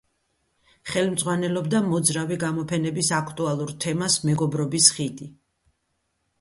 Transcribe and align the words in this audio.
ხელმძღვანელობდა 0.93 1.81
მოძრავი 1.91 2.39
გამოფენების 2.45 3.13
აქტუალურ 3.21 3.77
თემას 3.87 4.19
„მეგობრობის 4.31 4.93
ხიდი“. 4.99 5.33